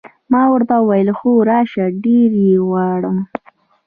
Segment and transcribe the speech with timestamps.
[0.31, 3.17] ما ورته وویل: هو، راشه، ډېر یې غواړم.